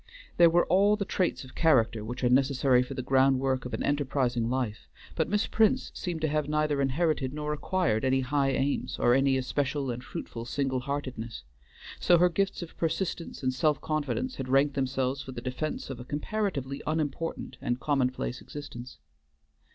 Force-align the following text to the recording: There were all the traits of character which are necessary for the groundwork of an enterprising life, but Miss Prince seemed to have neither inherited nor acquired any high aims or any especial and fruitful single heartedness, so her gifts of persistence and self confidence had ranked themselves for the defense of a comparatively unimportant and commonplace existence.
There 0.37 0.49
were 0.49 0.65
all 0.65 0.95
the 0.95 1.05
traits 1.05 1.43
of 1.43 1.53
character 1.53 2.03
which 2.03 2.23
are 2.23 2.29
necessary 2.29 2.81
for 2.81 2.95
the 2.95 3.03
groundwork 3.03 3.65
of 3.65 3.73
an 3.75 3.83
enterprising 3.83 4.49
life, 4.49 4.87
but 5.15 5.29
Miss 5.29 5.45
Prince 5.45 5.91
seemed 5.93 6.21
to 6.21 6.27
have 6.27 6.49
neither 6.49 6.81
inherited 6.81 7.35
nor 7.35 7.53
acquired 7.53 8.03
any 8.03 8.21
high 8.21 8.49
aims 8.49 8.97
or 8.97 9.13
any 9.13 9.37
especial 9.37 9.91
and 9.91 10.03
fruitful 10.03 10.43
single 10.45 10.79
heartedness, 10.79 11.43
so 11.99 12.17
her 12.17 12.29
gifts 12.29 12.63
of 12.63 12.75
persistence 12.77 13.43
and 13.43 13.53
self 13.53 13.79
confidence 13.79 14.37
had 14.37 14.49
ranked 14.49 14.73
themselves 14.73 15.21
for 15.21 15.33
the 15.33 15.39
defense 15.39 15.91
of 15.91 15.99
a 15.99 16.03
comparatively 16.03 16.81
unimportant 16.87 17.57
and 17.61 17.79
commonplace 17.79 18.41
existence. 18.41 18.97